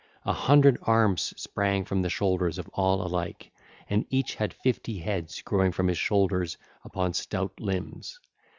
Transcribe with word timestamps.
An 0.25 0.33
hundred 0.33 0.79
arms 0.81 1.31
sprang 1.37 1.85
from 1.85 2.01
the 2.01 2.09
shoulders 2.09 2.57
of 2.57 2.67
all 2.73 3.05
alike, 3.05 3.51
and 3.87 4.03
each 4.09 4.33
had 4.33 4.51
fifty 4.51 4.97
heads 4.97 5.43
growing 5.43 5.69
upon 5.71 5.89
his 5.89 5.99
shoulders 5.99 6.57
upon 6.83 7.13
stout 7.13 7.59
limbs. 7.59 8.19